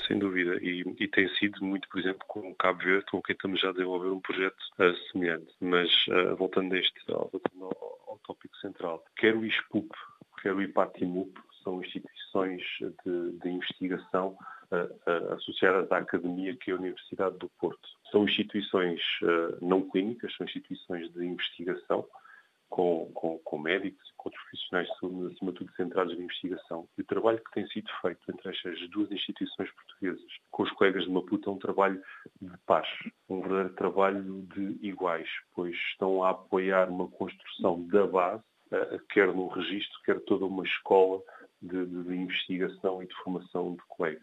Sem 0.06 0.18
dúvida, 0.18 0.56
e, 0.62 0.82
e, 0.98 1.08
tem 1.08 1.28
sido 1.34 1.62
muito, 1.62 1.86
por 1.90 2.00
exemplo, 2.00 2.24
com 2.26 2.54
Cabo 2.54 2.82
Verde, 2.82 3.04
com 3.10 3.20
quem 3.20 3.34
estamos 3.34 3.60
já 3.60 3.68
a 3.68 3.72
desenvolver 3.72 4.08
um 4.08 4.20
projeto 4.20 4.56
uh, 4.78 4.96
semelhante. 5.10 5.52
Mas, 5.60 5.90
uh, 6.08 6.34
voltando 6.36 6.74
este, 6.74 6.94
voltando 7.06 7.64
ao, 7.64 7.98
ao 8.08 8.20
tópico 8.24 8.56
central, 8.58 9.04
quer 9.16 9.36
o 9.36 9.44
ISPUP, 9.44 9.90
quer 10.40 10.54
o 10.54 10.62
IPATIMUP, 10.62 11.38
são 11.62 11.82
instituições 11.82 12.62
de, 13.04 13.38
de 13.38 13.48
investigação 13.48 14.36
associadas 15.33 15.90
à 15.90 15.99
academia 15.99 16.56
que 16.56 16.71
é 16.71 16.75
a 16.75 16.78
Universidade 16.78 17.38
do 17.38 17.49
Porto. 17.61 17.88
São 18.11 18.25
instituições 18.25 19.00
uh, 19.23 19.64
não 19.64 19.88
clínicas, 19.88 20.35
são 20.37 20.47
instituições 20.47 21.12
de 21.12 21.25
investigação 21.25 22.06
com, 22.68 23.11
com, 23.14 23.38
com 23.38 23.59
médicos 23.59 24.09
e 24.09 24.12
com 24.16 24.28
outros 24.28 24.42
profissionais 24.44 24.88
de 24.88 24.99
saúde, 24.99 25.16
mas 25.16 25.33
acima 25.33 25.52
de 25.52 25.59
tudo 25.59 25.73
centrados 25.76 26.16
na 26.16 26.25
investigação. 26.25 26.88
E 26.99 27.02
o 27.02 27.04
trabalho 27.04 27.38
que 27.38 27.52
tem 27.52 27.66
sido 27.68 27.90
feito 28.00 28.21
entre 28.30 28.50
estas 28.50 28.90
duas 28.90 29.11
instituições 29.12 29.71
portuguesas 29.73 30.33
com 30.50 30.62
os 30.62 30.71
colegas 30.73 31.04
de 31.04 31.11
Maputo 31.11 31.50
é 31.50 31.52
um 31.52 31.59
trabalho 31.59 32.02
de 32.40 32.59
paz, 32.66 32.88
um 33.28 33.40
verdadeiro 33.40 33.75
trabalho 33.75 34.47
de 34.54 34.78
iguais, 34.87 35.28
pois 35.54 35.76
estão 35.90 36.25
a 36.25 36.30
apoiar 36.30 36.88
uma 36.88 37.09
construção 37.09 37.87
da 37.88 38.06
base 38.06 38.42
quer 39.11 39.28
no 39.28 39.49
registro, 39.49 40.00
quer 40.04 40.21
toda 40.21 40.44
uma 40.44 40.64
escola 40.64 41.21
de, 41.62 41.87
de, 41.87 42.14
investigação 42.14 43.02
e 43.02 43.06
de 43.06 43.14
formação 43.23 43.75
de 43.75 43.83
colegas. 43.88 44.23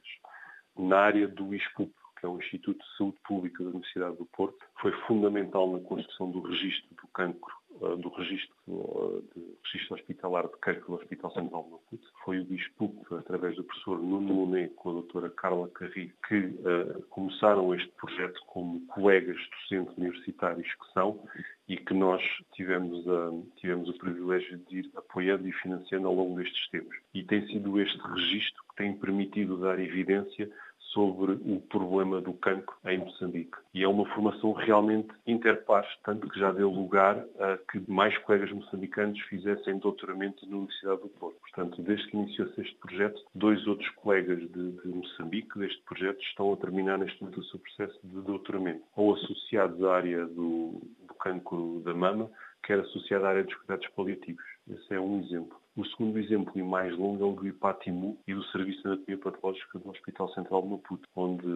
Na 0.78 1.00
área 1.00 1.28
do 1.28 1.54
ISPUP, 1.54 1.92
que 2.20 2.26
é 2.26 2.30
o 2.30 2.38
Instituto 2.38 2.80
de 2.80 2.98
Saúde 2.98 3.18
Pública 3.24 3.64
da 3.64 3.70
Universidade 3.70 4.18
do 4.18 4.26
Porto, 4.26 4.58
foi 4.80 4.92
fundamental 5.08 5.72
na 5.72 5.80
construção 5.80 6.32
do 6.32 6.42
registro 6.42 6.96
do 6.96 7.08
cancro, 7.08 7.54
do 7.98 8.10
registro, 8.10 8.56
eh, 8.68 9.40
de 9.40 9.46
registro 9.66 9.96
hospitalar 9.96 10.48
de 10.48 10.58
cancro 10.58 10.86
do 10.88 10.94
Hospital 10.96 11.32
Central 11.32 11.64
de 11.64 11.72
Maputo. 11.72 12.12
Foi 12.24 12.40
o 12.40 12.54
ISPUP, 12.54 13.16
através 13.16 13.56
do 13.56 13.64
professor 13.64 14.00
Nuno 14.00 14.34
Monet, 14.34 14.74
com 14.76 14.90
a 14.92 14.94
doutora 14.94 15.30
Carla 15.30 15.68
Carri, 15.70 16.14
que 16.28 16.36
uh, 16.36 17.02
começaram 17.10 17.74
este 17.74 17.90
projeto 17.94 18.40
como 18.46 18.86
colegas 18.88 19.38
docentes 19.62 19.98
universitários 19.98 20.68
que 20.68 20.94
são 20.94 21.20
e 21.68 21.78
que 21.78 21.94
nós 21.94 22.22
tivemos, 22.54 23.06
uh, 23.08 23.46
tivemos 23.58 23.90
o 23.90 23.98
privilégio 23.98 24.58
de 24.70 24.80
ir 24.80 24.92
apoiando 24.96 25.48
e 25.48 25.52
financiando 25.54 26.08
ao 26.08 26.14
longo 26.14 26.38
destes 26.38 26.70
tempos. 26.70 26.96
E 27.14 27.24
tem 27.24 27.46
sido 27.48 27.80
este 27.80 28.00
registro 28.00 28.64
que 28.70 28.76
tem 28.76 28.96
permitido 28.98 29.58
dar 29.58 29.80
evidência 29.80 30.50
sobre 30.94 31.34
o 31.34 31.62
problema 31.70 32.22
do 32.22 32.34
cancro 32.34 32.76
em 32.86 32.98
Moçambique. 32.98 33.58
E 33.74 33.84
é 33.84 33.88
uma 33.88 34.06
formação 34.14 34.52
realmente 34.52 35.10
interpares, 35.26 35.90
tanto 36.04 36.30
que 36.30 36.40
já 36.40 36.52
deu 36.52 36.70
lugar 36.70 37.18
a 37.40 37.58
que 37.58 37.82
mais 37.90 38.18
colegas 38.20 38.52
moçambicanos 38.52 39.20
fizessem 39.22 39.80
doutoramento 39.80 40.46
na 40.50 40.58
Universidade 40.58 41.02
do 41.02 41.10
Porto. 41.10 41.38
Portanto, 41.40 41.82
desde 41.82 42.08
que 42.08 42.18
iniciou-se 42.18 42.62
este 42.62 42.76
projeto, 42.76 43.22
dois 43.34 43.66
outros 43.68 43.90
colegas 43.92 44.40
de, 44.40 44.72
de, 44.72 44.88
Moçambique 44.88 45.58
deste 45.58 45.82
projeto 45.84 46.22
estão 46.22 46.54
a 46.54 46.58
terminar 46.58 46.98
neste 46.98 47.22
momento 47.22 47.40
o 47.40 47.44
seu 47.46 47.60
processo 47.60 48.00
de 48.04 48.22
doutoramento, 48.22 48.84
ou 48.96 49.16
associados 49.16 49.84
à 49.84 49.96
área 49.96 50.26
do, 50.26 50.82
do 51.08 51.14
cancro 51.20 51.82
da 51.86 51.94
mama, 51.94 52.30
quer 52.64 52.80
associado 52.80 53.26
à 53.26 53.30
área 53.30 53.44
dos 53.44 53.56
cuidados 53.56 53.88
paliativos. 53.90 54.44
Esse 54.70 54.94
é 54.94 55.00
um 55.00 55.20
exemplo. 55.22 55.60
O 55.76 55.86
segundo 55.86 56.20
exemplo 56.20 56.52
e 56.56 56.64
mais 56.64 56.96
longo 56.98 57.24
é 57.24 57.28
o 57.28 57.34
do 57.34 57.48
IPATIMU 57.48 58.18
e 58.28 58.34
do 58.34 58.44
Serviço 58.46 58.82
de 58.82 58.88
Anatomia 58.88 59.18
Patológica 59.18 59.80
do 59.80 59.90
Hospital 59.90 60.30
Central 60.34 60.62
de 60.62 60.68
Maputo, 60.70 61.08
onde 61.16 61.48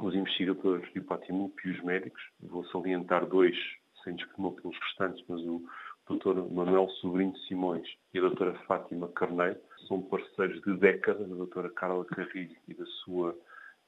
os 0.00 0.14
investigadores 0.14 0.92
do 0.92 0.98
IPATIMU 0.98 1.52
e 1.64 1.70
os 1.70 1.82
médicos, 1.82 2.22
vou 2.40 2.64
salientar 2.66 3.26
dois, 3.26 3.56
sem 4.04 4.14
discriminar 4.14 4.60
pelos 4.60 4.78
restantes, 4.78 5.24
mas 5.28 5.40
o 5.42 5.62
Dr. 6.08 6.52
Manuel 6.52 6.88
Sobrinho 7.00 7.36
Simões 7.48 7.88
e 8.12 8.18
a 8.18 8.28
Dra. 8.28 8.54
Fátima 8.66 9.08
Carneiro, 9.08 9.58
são 9.88 10.02
parceiros 10.02 10.60
de 10.62 10.76
décadas, 10.76 11.30
a 11.30 11.44
Dra. 11.46 11.70
Carla 11.70 12.04
Carrilho 12.04 12.56
e 12.68 12.74
da 12.74 12.84
sua 13.04 13.34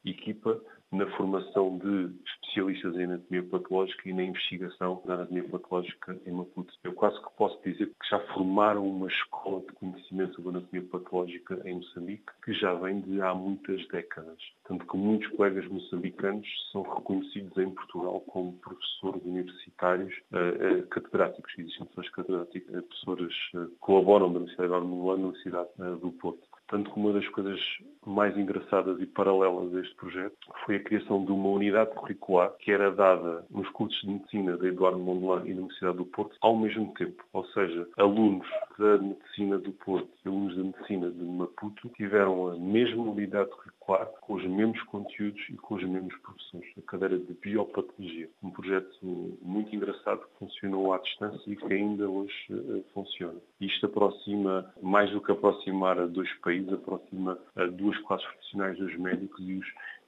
equipa, 0.05 0.61
na 0.95 1.07
formação 1.17 1.79
de 1.79 2.15
especialistas 2.25 2.95
em 2.97 3.05
anatomia 3.05 3.43
patológica 3.43 4.09
e 4.09 4.13
na 4.13 4.23
investigação 4.23 5.03
da 5.05 5.15
anatomia 5.15 5.45
patológica 5.49 6.17
em 6.25 6.31
Maputo. 6.31 6.73
Eu 6.85 6.93
quase 6.93 7.21
que 7.21 7.37
posso 7.37 7.61
dizer 7.65 7.87
que 7.87 8.09
já 8.09 8.21
formaram 8.33 8.89
uma 8.89 9.09
escola 9.09 9.61
de 9.61 9.73
conhecimento 9.73 10.37
sobre 10.37 10.51
anatomia 10.51 10.87
patológica 10.89 11.61
em 11.65 11.75
Moçambique 11.75 12.25
que 12.45 12.53
já 12.55 12.75
vem 12.75 13.01
de 13.01 13.21
há 13.21 13.35
muitas 13.35 13.87
décadas. 13.89 14.39
Tanto 14.69 14.87
que 14.87 14.97
muitos 14.97 15.29
colegas 15.33 15.67
moçambicanos 15.69 16.47
são 16.71 16.83
reconhecidos 16.83 17.57
em 17.59 17.71
Portugal 17.71 18.21
como 18.21 18.53
professores 18.59 19.23
universitários 19.25 20.15
uh, 20.33 20.79
uh, 20.79 20.87
catedráticos. 20.89 21.53
Existem 21.59 21.87
pessoas 21.87 22.09
catedráticas, 22.11 22.77
uh, 22.77 22.83
pessoas 22.83 23.35
que 23.51 23.77
colaboram 23.81 24.33
da 24.33 24.39
Universidade 24.39 24.69
de 24.69 24.75
Armando 24.75 25.05
na 25.05 25.13
Universidade 25.13 25.71
do 26.01 26.13
Porto. 26.13 26.54
Tanto 26.69 26.91
que 26.91 26.99
uma 26.99 27.13
das 27.13 27.29
coisas 27.29 27.61
mais 28.07 28.37
engraçadas 28.37 29.01
e 29.01 29.07
paralelas 29.07 29.71
deste 29.71 29.95
projeto 29.97 30.37
foi 30.65 30.77
a 30.77 30.83
criação 30.83 31.25
de 31.25 31.31
uma 31.33 31.49
unidade 31.49 31.95
curricular 31.95 32.53
que 32.59 32.73
era 32.73 32.91
dada 32.91 33.45
nos 33.51 33.69
cursos 33.71 34.01
de 34.01 34.09
medicina 34.09 34.57
da 34.57 34.67
Eduardo 34.67 34.99
Mondlane 34.99 35.51
e 35.51 35.55
da 35.55 35.61
Universidade 35.61 35.97
do 35.99 36.07
Porto 36.07 36.37
ao 36.41 36.57
mesmo 36.57 36.93
tempo. 36.95 37.23
Ou 37.33 37.45
seja, 37.47 37.87
alunos 37.97 38.47
da 38.79 38.99
medicina 38.99 39.59
do 39.59 39.73
Porto 39.73 40.11
e 40.25 40.29
alunos 40.29 40.57
da 40.57 40.65
medicina 40.65 41.11
de 41.11 41.25
Maputo 41.25 41.89
tiveram 41.91 42.49
a 42.49 42.57
mesma 42.57 43.03
unidade 43.03 43.51
curricular 43.51 44.07
com 44.21 44.35
os 44.35 44.45
mesmos 44.45 44.83
conteúdos 44.85 45.41
e 45.49 45.55
com 45.55 45.75
os 45.75 45.85
mesmos 45.85 46.17
professores. 46.19 46.69
A 46.79 46.83
cadeira 46.83 47.19
de 47.19 47.33
biopatologia. 47.35 48.29
Um 48.43 48.51
projeto 48.51 49.39
muito 49.43 49.75
engraçado 49.75 50.21
que 50.21 50.39
funcionou 50.39 50.93
à 50.93 50.99
distância 50.99 51.51
e 51.51 51.57
que 51.57 51.73
ainda 51.73 52.09
hoje 52.09 52.35
uh, 52.51 52.85
funciona. 52.93 53.39
Isto 53.61 53.87
aproxima, 53.87 54.73
mais 54.83 55.11
do 55.11 55.21
que 55.21 55.33
aproximar 55.33 55.99
a 55.99 56.07
dois 56.07 56.33
países, 56.41 56.73
aproxima 56.73 57.39
a 57.57 57.67
duas 57.67 57.97
classes 58.03 58.27
profissionais 58.27 58.79
dos 58.79 58.97
médicos 58.97 59.41
e 59.41 59.55
os 59.55 59.67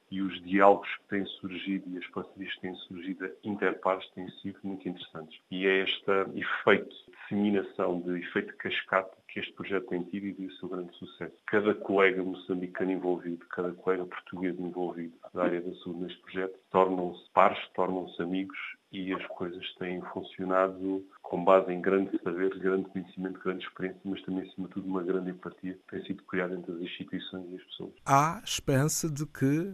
e 0.09 0.21
os 0.21 0.41
diálogos 0.43 0.87
que 0.95 1.09
têm 1.09 1.25
surgido 1.25 1.83
e 1.89 1.97
as 1.97 2.07
parcerias 2.07 2.53
que 2.55 2.61
têm 2.61 2.75
surgido 2.75 3.29
interpares 3.43 4.07
têm 4.11 4.29
sido 4.41 4.57
muito 4.63 4.87
interessantes. 4.87 5.37
E 5.51 5.65
é 5.65 5.83
este 5.83 6.11
efeito 6.35 6.95
disseminação, 7.27 8.01
de 8.01 8.19
efeito 8.19 8.55
cascata 8.57 9.15
que 9.27 9.39
este 9.39 9.53
projeto 9.53 9.87
tem 9.87 10.03
tido 10.03 10.27
e 10.27 10.33
de 10.33 10.59
seu 10.59 10.69
grande 10.69 10.95
sucesso. 10.97 11.35
Cada 11.47 11.73
colega 11.75 12.23
moçambicano 12.23 12.91
envolvido, 12.91 13.45
cada 13.47 13.71
colega 13.73 14.05
português 14.05 14.57
envolvido 14.57 15.13
da 15.33 15.43
área 15.43 15.61
da 15.61 15.73
saúde 15.75 16.03
neste 16.03 16.21
projeto, 16.21 16.57
tornam-se 16.71 17.29
pares, 17.33 17.59
tornam-se 17.75 18.21
amigos 18.21 18.57
e 18.91 19.13
as 19.13 19.25
coisas 19.27 19.65
têm 19.75 20.01
funcionado 20.13 21.05
com 21.21 21.43
base 21.43 21.71
em 21.73 21.81
grande 21.81 22.17
saber, 22.23 22.57
grande 22.57 22.89
conhecimento, 22.89 23.39
grande 23.39 23.65
experiência, 23.65 23.99
mas 24.05 24.21
também, 24.23 24.47
acima 24.47 24.67
de 24.67 24.73
tudo, 24.73 24.87
uma 24.87 25.03
grande 25.03 25.31
empatia 25.31 25.73
que 25.73 25.91
tem 25.91 26.05
sido 26.05 26.23
criada 26.23 26.55
entre 26.55 26.71
as 26.71 26.79
instituições 26.79 27.51
e 27.51 27.55
as 27.55 27.63
pessoas. 27.63 27.93
Há 28.05 28.41
esperança 28.45 29.09
de 29.09 29.25
que 29.25 29.73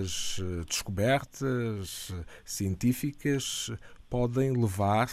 as 0.00 0.40
descobertas 0.66 2.14
científicas 2.46 3.70
podem 4.08 4.52
levar 4.52 5.08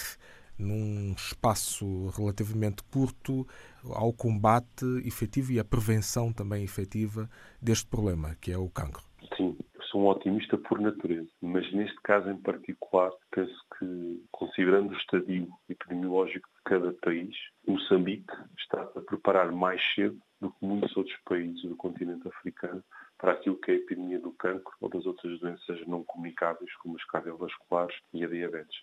num 0.58 1.14
espaço 1.14 2.08
relativamente 2.18 2.84
curto 2.84 3.48
ao 3.94 4.14
combate 4.14 4.86
efetivo 5.06 5.52
e 5.52 5.60
à 5.60 5.64
prevenção 5.64 6.32
também 6.32 6.64
efetiva 6.64 7.30
deste 7.62 7.88
problema, 7.88 8.36
que 8.42 8.52
é 8.52 8.58
o 8.58 8.70
cancro. 8.70 9.04
Sim, 9.36 9.58
sou 9.90 10.02
um 10.02 10.08
otimista 10.08 10.58
por 10.58 10.80
natureza, 10.80 11.30
mas 11.42 11.72
neste 11.72 12.00
caso 12.02 12.30
em 12.30 12.38
particular, 12.38 13.12
penso 13.32 13.56
que, 13.78 14.24
considerando 14.32 14.92
o 14.92 14.98
estadio 14.98 15.48
epidemiológico 15.70 16.50
de 16.50 16.64
cada 16.66 16.92
país, 16.94 17.36
Moçambique 17.68 18.34
está 18.58 18.82
a 18.82 19.02
preparar 19.02 19.52
mais 19.52 19.82
cedo 19.94 20.20
do 20.42 20.52
que 20.52 20.66
muitos 20.66 20.96
outros 20.98 21.16
países 21.26 21.62
do 21.64 21.76
continente 21.76 22.28
africano 22.28 22.84
para 23.18 23.34
aquilo 23.34 23.56
que 23.58 23.72
é 23.72 23.76
a 23.76 23.78
epidemia 23.78 24.20
do 24.20 24.32
cancro 24.34 24.74
ou 24.82 24.90
das 24.90 25.06
outras 25.06 25.40
doenças 25.40 25.86
não 25.88 26.04
comunicáveis, 26.04 26.76
como 26.78 26.98
as 26.98 27.06
cardiovasculares 27.06 27.96
e 28.14 28.26
a 28.26 28.28
diabetes. 28.28 28.78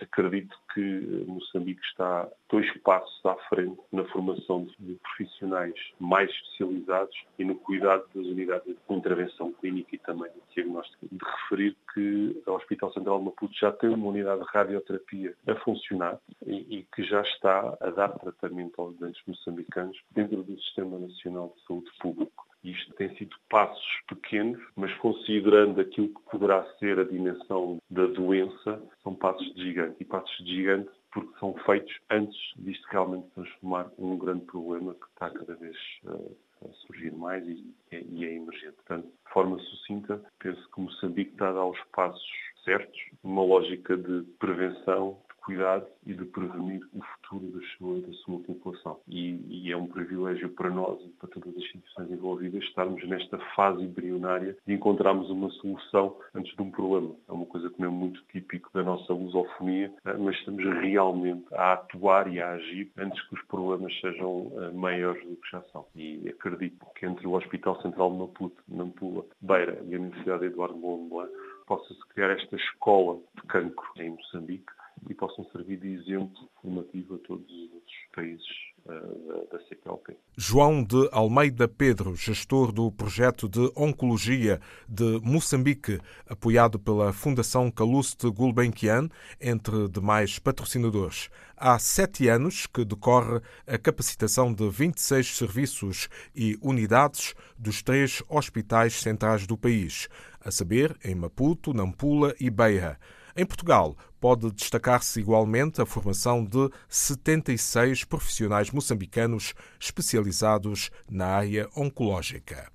Acredito 0.00 0.56
que 0.72 1.24
Moçambique 1.26 1.80
está 1.86 2.28
dois 2.48 2.70
passos 2.78 3.24
à 3.24 3.34
frente 3.48 3.80
na 3.90 4.04
formação 4.06 4.66
de 4.78 4.94
profissionais 4.94 5.74
mais 5.98 6.30
especializados 6.30 7.16
e 7.38 7.44
no 7.44 7.54
cuidado 7.56 8.04
das 8.14 8.26
unidades 8.26 8.66
de 8.66 8.94
intervenção 8.94 9.52
clínica 9.54 9.94
e 9.94 9.98
também 9.98 10.30
de 10.30 10.54
diagnóstico. 10.54 11.06
De 11.10 11.18
referir 11.24 11.76
que 11.92 12.42
o 12.46 12.52
Hospital 12.52 12.92
Central 12.92 13.18
de 13.18 13.24
Maputo 13.24 13.54
já 13.54 13.72
tem 13.72 13.90
uma 13.90 14.08
unidade 14.08 14.42
de 14.42 14.48
radioterapia 14.48 15.34
a 15.46 15.54
funcionar 15.56 16.18
e, 16.46 16.78
e 16.78 16.86
que 16.94 17.02
já 17.04 17.22
está 17.22 17.76
a 17.80 17.90
dar 17.90 18.08
tratamento 18.18 18.80
aos 18.80 18.96
doentes 18.96 19.22
moçambicanos 19.26 19.98
dentro 20.12 20.42
do 20.42 20.60
Sistema 20.60 20.98
Nacional 20.98 21.52
de 21.56 21.66
Saúde 21.66 21.90
Público. 22.00 22.51
Isto 22.64 22.94
tem 22.94 23.14
sido 23.16 23.36
passos 23.48 23.84
pequenos, 24.08 24.62
mas 24.76 24.92
considerando 24.98 25.80
aquilo 25.80 26.08
que 26.08 26.30
poderá 26.30 26.64
ser 26.78 26.98
a 26.98 27.04
dimensão 27.04 27.78
da 27.90 28.06
doença, 28.06 28.82
são 29.02 29.14
passos 29.14 29.52
de 29.54 29.62
gigante. 29.64 29.96
E 30.00 30.04
passos 30.04 30.36
de 30.44 30.56
gigante 30.56 30.90
porque 31.12 31.38
são 31.38 31.54
feitos 31.66 31.94
antes 32.10 32.38
disto 32.56 32.86
realmente 32.90 33.28
transformar 33.34 33.90
num 33.98 34.16
grande 34.16 34.44
problema 34.46 34.94
que 34.94 35.06
está 35.06 35.30
cada 35.30 35.54
vez 35.56 35.76
uh, 36.04 36.36
a 36.64 36.72
surgir 36.86 37.12
mais 37.12 37.46
e, 37.46 37.74
e 37.92 38.24
é 38.24 38.34
emergente. 38.34 38.76
Portanto, 38.76 39.06
de 39.06 39.32
forma 39.32 39.58
sucinta, 39.58 40.22
penso 40.38 40.70
que 40.70 40.80
Moçambique 40.80 41.32
está 41.32 41.50
a 41.50 41.52
dar 41.52 41.66
os 41.66 41.80
passos 41.94 42.22
certos, 42.64 43.00
numa 43.22 43.44
lógica 43.44 43.96
de 43.96 44.22
prevenção, 44.38 45.18
cuidado 45.44 45.86
de 46.04 46.24
prevenir 46.26 46.80
o 46.92 47.02
futuro 47.02 47.50
da 47.50 47.66
sua, 47.76 48.00
da 48.00 48.12
sua 48.14 48.38
população. 48.40 49.00
E, 49.08 49.40
e, 49.48 49.72
é 49.72 49.76
um 49.76 49.88
privilégio 49.88 50.48
para 50.50 50.70
nós 50.70 51.00
e 51.04 51.08
para 51.08 51.28
todas 51.28 51.50
as 51.50 51.62
instituições 51.62 52.10
envolvidas 52.10 52.62
estarmos 52.62 53.06
nesta 53.08 53.38
fase 53.62 53.84
embrionária 53.84 54.56
de 54.66 54.74
encontrarmos 54.74 55.30
uma 55.30 55.48
solução 55.50 56.16
antes 56.34 56.52
de 56.56 56.62
um 56.62 56.70
problema. 56.72 57.14
É 57.28 57.32
uma 57.32 57.46
coisa 57.46 57.70
que 57.70 57.80
não 57.80 57.88
é 57.88 57.92
muito 57.92 58.20
típico 58.32 58.68
da 58.74 58.82
nossa 58.82 59.12
lusofonia, 59.12 59.92
eh, 60.04 60.14
mas 60.14 60.34
estamos 60.36 60.64
realmente 60.80 61.46
a 61.54 61.74
atuar 61.74 62.26
e 62.26 62.40
a 62.40 62.50
agir 62.50 62.90
antes 62.98 63.22
que 63.28 63.34
os 63.34 63.42
problemas 63.42 63.92
sejam 64.00 64.50
eh, 64.56 64.72
maiores 64.72 65.24
do 65.28 65.36
que 65.36 65.50
já 65.52 65.62
são. 65.72 65.86
E 65.94 66.28
acredito 66.28 66.84
que 66.96 67.06
entre 67.06 67.24
o 67.24 67.34
Hospital 67.34 67.80
Central 67.82 68.10
de 68.10 68.18
Maputo, 68.18 68.60
Nampula, 68.66 69.24
Beira 69.40 69.80
e 69.86 69.94
a 69.94 69.98
Universidade 70.00 70.46
Eduardo 70.46 70.76
Mondlane 70.76 71.30
possa-se 71.64 72.00
criar 72.08 72.30
esta 72.30 72.56
escola 72.56 73.20
de 73.36 73.42
cancro 73.42 73.86
em 73.96 74.10
Moçambique 74.10 74.72
e 75.08 75.14
possam 75.14 75.44
servir 75.52 75.76
de 75.76 75.88
exemplo 75.94 76.48
formativo 76.60 77.14
a 77.14 77.18
todos 77.18 77.48
os 77.48 77.72
outros 77.74 77.96
países 78.12 78.71
da 78.84 79.58
CPLP. 79.60 80.16
João 80.36 80.82
de 80.82 81.08
Almeida 81.12 81.68
Pedro, 81.68 82.16
gestor 82.16 82.72
do 82.72 82.90
projeto 82.90 83.48
de 83.48 83.70
Oncologia 83.76 84.60
de 84.88 85.20
Moçambique, 85.22 86.00
apoiado 86.28 86.78
pela 86.78 87.12
Fundação 87.12 87.70
Calouste 87.70 88.28
Gulbenkian, 88.30 89.08
entre 89.40 89.88
demais 89.88 90.38
patrocinadores. 90.38 91.28
Há 91.56 91.78
sete 91.78 92.28
anos 92.28 92.66
que 92.66 92.84
decorre 92.84 93.40
a 93.66 93.78
capacitação 93.78 94.52
de 94.52 94.68
26 94.68 95.36
serviços 95.36 96.08
e 96.34 96.58
unidades 96.60 97.34
dos 97.56 97.82
três 97.82 98.22
hospitais 98.28 98.94
centrais 98.94 99.46
do 99.46 99.56
país, 99.56 100.08
a 100.40 100.50
saber, 100.50 100.96
em 101.04 101.14
Maputo, 101.14 101.72
Nampula 101.72 102.34
e 102.40 102.50
Beira. 102.50 102.98
Em 103.36 103.46
Portugal, 103.46 103.96
pode 104.20 104.52
destacar-se 104.52 105.18
igualmente 105.20 105.80
a 105.80 105.86
formação 105.86 106.44
de 106.44 106.70
76 106.88 108.04
profissionais 108.04 108.70
moçambicanos 108.70 109.54
especializados 109.80 110.90
na 111.10 111.26
área 111.26 111.68
oncológica. 111.76 112.70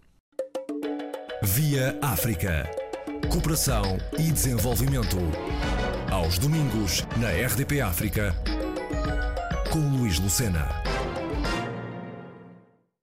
Via 1.44 1.98
África. 2.02 2.70
Cooperação 3.32 3.98
e 4.18 4.32
desenvolvimento. 4.32 5.18
Aos 6.12 6.40
domingos, 6.40 7.06
na 7.18 7.30
RDP 7.30 7.82
África, 7.82 8.34
com 9.72 9.80
Luís 9.98 10.20
Lucena. 10.20 10.68